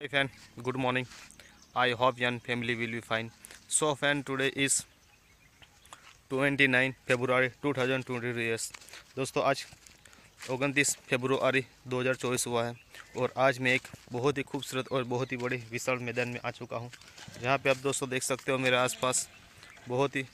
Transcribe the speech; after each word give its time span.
Hey 0.00 0.08
fan, 0.08 0.28
good 0.62 0.76
morning. 0.76 1.06
I 1.74 1.92
hope 1.92 2.18
your 2.20 2.30
family 2.38 2.74
will 2.74 2.90
be 2.90 3.00
fine. 3.00 3.30
So 3.66 3.94
fan, 3.94 4.22
today 4.22 4.48
is 4.54 4.84
29 6.30 6.92
February 7.08 7.48
2023 7.62 8.36
years. 8.38 8.66
दोस्तों 9.16 9.44
आज 9.44 9.64
उनतीस 10.50 10.94
फरवरी 11.08 11.64
2024 11.88 12.46
हुआ 12.46 12.64
है 12.64 12.74
और 13.16 13.32
आज 13.38 13.58
मैं 13.58 13.74
एक 13.74 13.88
बहुत 14.12 14.38
ही 14.38 14.42
खूबसूरत 14.42 14.92
और 14.92 15.04
बहुत 15.14 15.32
ही 15.32 15.36
बड़े 15.36 15.62
विशाल 15.70 15.98
मैदान 16.00 16.28
में 16.28 16.40
आ 16.44 16.50
चुका 16.50 16.76
हूँ 16.76 16.90
जहाँ 17.42 17.58
पे 17.58 17.70
आप 17.70 17.76
दोस्तों 17.82 18.08
देख 18.10 18.22
सकते 18.22 18.52
हो 18.52 18.58
मेरे 18.58 18.76
आसपास 18.76 19.28
बहुत 19.88 20.16
ही 20.16 20.26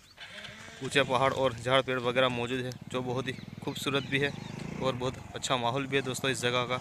ऊँचे 0.84 1.02
पहाड़ 1.04 1.32
और 1.34 1.54
झाड़ 1.54 1.80
पेड़ 1.82 1.98
वगैरह 2.00 2.28
मौजूद 2.40 2.64
है 2.64 2.72
जो 2.92 3.02
बहुत 3.02 3.28
ही 3.28 3.36
खूबसूरत 3.64 4.10
भी 4.10 4.18
है 4.18 4.32
और 4.82 4.94
बहुत 4.94 5.24
अच्छा 5.34 5.56
माहौल 5.56 5.86
भी 5.86 5.96
है 5.96 6.02
दोस्तों 6.02 6.30
इस 6.30 6.42
जगह 6.42 6.66
का 6.66 6.80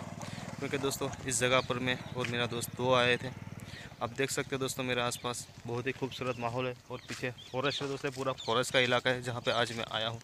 क्योंकि 0.61 0.77
दोस्तों, 0.77 1.09
इस 1.27 1.39
जगह 1.39 1.59
पर 1.59 1.77
मैं 1.79 1.97
और 2.13 2.27
मेरा 2.27 2.45
दोस्त 2.45 2.75
दो 2.77 2.93
आए 2.93 3.15
थे। 3.17 3.29
आप 4.01 4.09
देख 4.17 4.31
सकते 4.31 4.55
हो 4.55 4.59
दोस्तों, 4.59 4.83
मेरे 4.83 5.01
आसपास 5.01 5.47
बहुत 5.67 5.87
ही 5.87 5.91
खूबसूरत 5.91 6.39
माहौल 6.39 6.67
है 6.67 6.73
और 6.91 6.99
पीछे 7.07 7.31
फॉरेस्ट 7.51 7.81
है 7.81 7.87
दोस्तों, 7.87 8.11
पूरा 8.11 8.33
फॉरेस्ट 8.45 8.73
का 8.73 8.79
इलाका 8.79 9.09
है 9.09 9.21
जहाँ 9.23 9.41
पे 9.41 9.51
आज 9.51 9.71
मैं 9.77 9.85
आया 9.91 10.07
हूँ। 10.07 10.19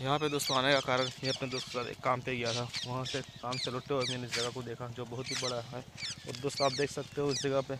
यहाँ 0.00 0.18
पे 0.18 0.28
दोस्तों 0.28 0.56
आने 0.56 0.72
का 0.72 0.80
कारण, 0.80 1.10
मैं 1.24 1.30
अपने 1.30 1.48
दोस्त 1.48 1.68
साथ 1.68 1.90
एक 1.90 2.00
काम 2.04 2.20
पे 2.20 2.36
गया 2.36 2.52
था। 2.54 2.68
वहाँ 2.86 3.04
से 3.04 3.20
काम 3.20 3.56
से 3.56 3.70
लौटते 3.70 3.94
हुए 3.94 4.04
मैंने 4.10 4.26
इस 4.26 4.34
जगह 4.34 4.50
को 4.50 4.62
देखा, 4.62 4.88
जो 4.88 5.04
बहुत 5.04 5.30
ही 5.30 5.36
बड़ा 5.42 5.60
है। 5.60 5.84
और 6.28 6.40
दोस्तों, 6.42 6.66
आप 6.66 6.72
देख 6.72 6.90
सकते 6.90 7.20
हो 7.20 7.30
इस 7.30 7.42
जगह 7.42 7.60
पे 7.60 7.76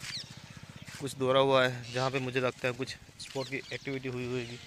कुछ 1.01 1.17
दौरा 1.17 1.41
हुआ 1.41 1.65
है, 1.65 1.93
जहाँ 1.93 2.11
पे 2.11 2.19
मुझे 2.21 2.41
लगता 2.41 2.69
है 2.69 2.75
कुछ 2.75 2.97
स्पोर्ट 3.21 3.49
की 3.49 3.57
एक्टिविटी 3.57 4.09
हुई 4.09 4.27
होगी। 4.27 4.59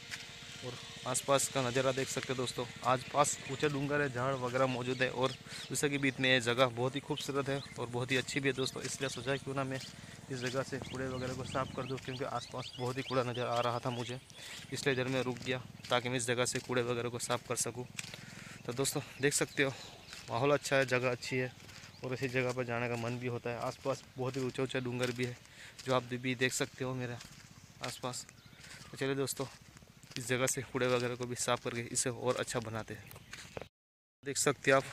और 0.65 0.73
आसपास 1.05 1.47
का 1.53 1.61
नज़ारा 1.61 1.91
देख 1.91 2.07
सकते 2.07 2.33
हो 2.33 2.35
दोस्तों। 2.35 2.65
आज 2.83 3.03
पास 3.13 3.37
ऊँचे 3.51 3.69
डूंगर 3.69 4.01
है, 4.01 4.09
झाड़ 4.09 4.33
वगैरह 4.35 4.65
मौजूद 4.65 5.01
है 5.01 5.09
और 5.11 5.31
जैसे 5.69 5.89
कि 5.89 5.97
बीच 5.97 6.19
में 6.19 6.29
ये 6.29 6.39
जगह 6.41 6.65
बहुत 6.73 6.95
ही 6.95 6.99
खूबसूरत 6.99 7.49
है 7.49 7.61
और 7.79 7.87
बहुत 7.87 8.11
ही 8.11 8.17
अच्छी 8.17 8.39
भी 8.39 8.49
है 8.49 8.53
दोस्तों। 8.55 8.81
इसलिए 8.81 9.09
सोचा 9.09 9.35
क्यों 9.37 9.55
ना 9.55 9.63
मैं 9.63 9.77
इस 9.77 10.39
जगह 10.39 10.63
से 10.63 10.77
कूड़े 10.79 11.07
वगैरह 11.07 11.33
को 11.33 11.43
साफ़ 11.45 11.75
कर 11.75 11.83
दूँ, 11.83 11.97
क्योंकि 11.97 12.23
आसपास 12.25 12.71
बहुत 12.79 12.97
ही 12.97 13.03
कूड़ा 13.03 13.23
नज़र 13.23 13.45
आ 13.45 13.59
रहा 13.59 13.79
था 13.79 13.89
मुझे। 13.91 14.19
इसलिए 14.73 14.95
इधर 14.95 15.07
मैं 15.07 15.21
रुक 15.23 15.37
गया 15.45 15.61
ताकि 15.89 16.09
मैं 16.09 16.17
इस 16.17 16.27
जगह 16.27 16.45
से 16.45 16.59
कूड़े 16.59 16.81
वगैरह 16.83 17.09
को 17.09 17.19
साफ़ 17.19 17.47
कर 17.47 17.55
सकूँ। 17.57 17.85
तो 18.65 18.73
दोस्तों, 18.73 19.01
देख 19.21 19.33
सकते 19.33 19.63
हो, 19.63 19.71
माहौल 20.29 20.51
अच्छा 20.51 20.75
है, 20.75 20.85
जगह 20.87 21.11
अच्छी 21.11 21.37
है 21.37 21.51
और 22.03 22.13
इसी 22.13 22.27
जगह 22.29 22.53
पर 22.53 22.65
जाने 22.65 22.89
का 22.89 22.95
मन 22.97 23.19
भी 23.19 23.27
होता 23.27 23.49
है। 23.49 23.59
आसपास 23.61 24.03
बहुत 24.17 24.37
ही 24.37 24.41
ऊँचे 24.41 24.61
ऊँचे 24.61 24.81
डूंगर 24.81 25.11
भी 25.11 25.25
है, 25.25 25.37
जो 25.85 25.95
आप 25.95 26.09
भी 26.15 26.35
देख 26.35 26.53
सकते 26.53 26.83
हो 26.83 26.93
मेरे 26.95 27.17
आसपास। 27.85 28.25
तो 28.91 28.97
चलिए 28.97 29.15
दोस्तों 29.15 29.45
इस 30.15 30.27
जगह 30.27 30.47
से 30.47 30.61
कूड़े 30.63 30.87
वगैरह 30.87 31.15
को 31.15 31.25
भी 31.25 31.35
साफ़ 31.35 31.63
करके 31.63 31.81
इसे 31.91 32.09
और 32.09 32.35
अच्छा 32.39 32.59
बनाते 32.59 32.93
हैं। 32.93 33.03
देख 34.23 34.37
सकते 34.37 34.71
आप, 34.71 34.83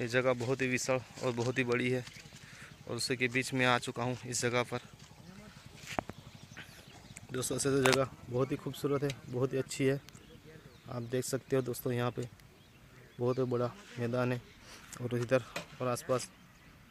ये 0.00 0.08
जगह 0.08 0.32
बहुत 0.34 0.62
ही 0.62 0.66
विशाल 0.68 1.00
और 1.24 1.32
बहुत 1.32 1.58
ही 1.58 1.64
बड़ी 1.64 1.90
है 1.90 2.04
और 2.88 2.96
उसी 2.96 3.16
के 3.16 3.28
बीच 3.28 3.52
में 3.54 3.64
आ 3.66 3.78
चुका 3.78 4.02
हूँ 4.02 4.16
इस 4.26 4.42
जगह 4.42 4.62
पर। 4.62 4.80
दोस्तों, 7.32 7.56
ऐसे 7.56 7.82
जगह 7.82 8.08
बहुत 8.30 8.52
ही 8.52 8.56
खूबसूरत 8.56 9.02
है, 9.02 9.10
बहुत 9.28 9.52
ही 9.52 9.58
अच्छी 9.58 9.84
है। 9.84 10.00
आप 10.88 11.02
देख 11.02 11.24
सकते 11.24 11.56
हो 11.56 11.62
दोस्तों, 11.62 11.92
यहाँ 11.92 12.10
पे 12.10 12.28
बहुत 13.18 13.38
ही 13.38 13.44
बड़ा 13.44 13.72
मैदान 13.98 14.32
है 14.32 14.40
और 15.02 15.18
इधर 15.18 15.42
और 15.80 15.88
आसपास 15.88 16.28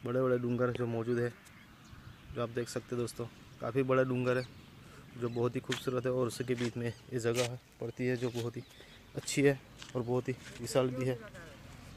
बड़े 0.04 0.20
बड़े 0.22 0.38
डूंगर 0.38 0.70
जो 0.72 0.86
मौजूद 0.86 1.18
है, 1.18 1.32
जो 2.34 2.42
आप 2.42 2.48
देख 2.50 2.68
सकते 2.68 2.94
हो 2.96 3.00
दोस्तों, 3.00 3.26
काफ़ी 3.60 3.82
बड़ा 3.82 4.02
डूंगर 4.02 4.38
है। 4.38 4.65
जो 5.20 5.28
बहुत 5.28 5.54
ही 5.56 5.60
खूबसूरत 5.60 6.06
है 6.06 6.12
और 6.12 6.26
उसके 6.26 6.54
बीच 6.54 6.76
में 6.76 6.86
ये 6.86 7.18
जगह 7.20 7.58
पड़ती 7.80 8.06
है 8.06 8.16
जो 8.16 8.30
बहुत 8.30 8.56
ही 8.56 8.62
अच्छी 9.16 9.42
है 9.42 9.58
और 9.96 10.02
बहुत 10.02 10.28
ही 10.28 10.32
विशाल 10.60 10.88
भी 10.88 11.04
है। 11.04 11.14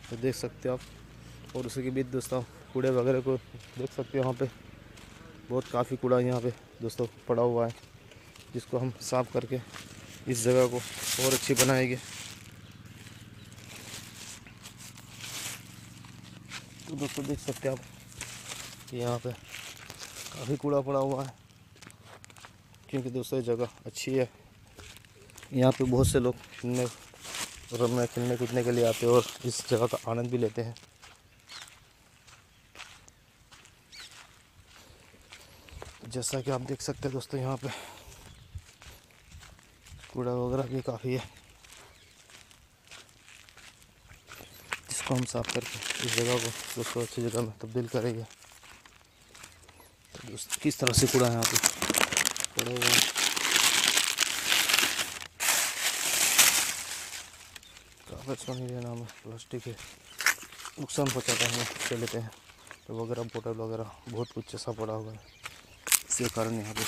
तो 0.09 0.17
देख 0.17 0.35
सकते 0.35 0.69
हो 0.69 0.75
आप। 0.75 1.55
और 1.55 1.65
उसी 1.65 1.83
के 1.83 1.89
बीच 1.89 2.05
दोस्तों 2.07 2.41
कूड़े 2.73 2.89
वगैरह 2.89 3.21
को 3.21 3.35
देख 3.77 3.91
सकते 3.91 4.17
हो 4.17 4.23
वहाँ 4.23 4.35
पे। 4.35 4.49
बहुत 5.49 5.67
काफ़ी 5.67 5.97
कूड़ा 5.97 6.19
यहाँ 6.19 6.41
पे 6.41 6.53
दोस्तों 6.81 7.07
पड़ा 7.27 7.43
हुआ 7.43 7.65
है, 7.67 7.75
जिसको 8.53 8.77
हम 8.77 8.91
साफ़ 9.01 9.31
करके 9.33 9.59
इस 10.27 10.43
जगह 10.43 10.67
को 10.67 10.77
और 11.25 11.33
अच्छी 11.33 11.53
बनाएँगे। 11.55 11.95
तो 16.89 16.95
दोस्तों 16.95 17.25
देख 17.25 17.39
सकते 17.39 17.69
हो 17.69 17.75
आप, 17.75 17.81
यहाँ 18.93 19.17
पे 19.17 19.31
काफ़ी 19.31 20.55
कूड़ा 20.55 20.81
पड़ा 20.81 20.99
हुआ 20.99 21.23
है। 21.23 21.48
क्योंकि 22.89 23.09
दोस्तों 23.09 23.41
जगह 23.43 23.69
अच्छी 23.85 24.13
है। 24.13 24.29
यहाँ 25.53 25.71
पे 25.71 25.83
बहुत 25.83 26.07
से 26.07 26.19
लोग 26.19 26.35
खेलने 26.53 26.85
रमने 27.73 28.05
खेलने 28.07 28.35
कूदने 28.37 28.63
के 28.63 28.71
लिए 28.71 28.85
आते 28.85 29.05
हैं 29.05 29.13
और 29.13 29.25
इस 29.45 29.67
जगह 29.69 29.87
का 29.87 29.97
आनंद 30.11 30.29
भी 30.31 30.37
लेते 30.37 30.61
हैं। 30.61 30.75
जैसा 36.09 36.41
कि 36.41 36.51
आप 36.51 36.61
देख 36.61 36.81
सकते 36.81 37.07
हैं 37.07 37.13
दोस्तों, 37.13 37.39
यहाँ 37.39 37.57
पे 37.57 37.69
कूड़ा 40.13 40.31
वगैरह 40.33 40.73
भी 40.73 40.81
काफ़ी 40.81 41.13
है। 41.13 41.23
जिसको 44.89 45.15
हम 45.15 45.23
साफ़ 45.25 45.53
करके 45.53 46.05
इस 46.05 46.15
जगह 46.15 46.37
को 46.37 46.49
दोस्तों, 46.75 47.01
अच्छी 47.01 47.21
जगह 47.21 47.41
में 47.41 47.51
तब्दील 47.61 47.87
करेंगे। 47.87 48.23
तो 50.13 50.37
किस 50.61 50.79
तरह 50.79 50.93
से 50.93 51.07
कूड़ा 51.07 51.27
है 51.27 51.31
यहाँ 51.31 51.43
पे? 51.43 52.08
पड़े 52.59 52.71
हुए 52.71 52.89
कागज़ 58.09 58.45
का 58.45 58.53
नहीं 58.53 58.67
लेना 58.67 58.89
हमें 58.89 59.07
प्लास्टिक 59.23 59.67
है 59.67 59.75
नुकसान 60.79 61.07
पहुँचाता 61.07 61.45
है 61.45 61.63
ले 61.91 61.97
लेते 61.97 62.17
हैं। 62.17 62.31
तो 62.87 62.93
वगैरह 62.99 63.23
बोतल 63.33 63.57
वगैरह, 63.57 63.91
बहुत 64.09 64.31
कुछ 64.31 64.55
ऐसा 64.55 64.71
पड़ा 64.71 64.93
हुआ 64.93 65.11
है। 65.11 65.19
इसके 66.09 66.27
कारण 66.35 66.59
यहाँ 66.59 66.73
पे 66.73 66.83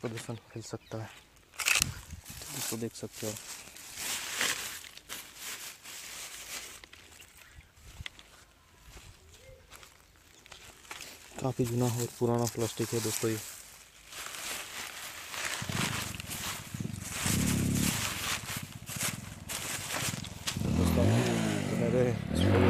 प्रदूषण 0.00 0.34
फैल 0.50 0.62
सकता 0.62 0.98
है। 1.02 1.08
इसको 2.58 2.76
देख 2.76 2.94
सकते 2.94 3.26
हो। 3.26 3.32
काफ़ी 11.40 11.64
जुना 11.64 11.84
और 11.86 12.08
पुराना 12.18 12.44
प्लास्टिक 12.54 12.88
है 12.94 13.00
दोस्तों 13.00 13.30
ये। 13.30 13.38
दोस्तों 22.00 22.50
मेरे 22.52 22.66
इसके 22.66 22.69